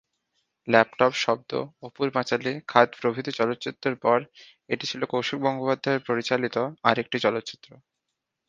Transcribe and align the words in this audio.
Laptop, 0.67 1.11
Shabdo, 1.15 1.51
Apur 1.83 2.07
Panchali, 2.15 2.53
Khaad 2.67 2.89
প্রভৃতি 2.99 3.31
চলচ্চিত্রের 3.31 3.95
পর, 3.95 4.19
এটি 4.69 4.85
ছিল 4.91 5.01
কৌশিক 5.05 5.39
গঙ্গোপাধ্যায়ের 5.41 6.05
পরিচালিত 6.09 6.55
আরেকটি 6.83 7.17
চলচ্চিত্র। 7.19 7.69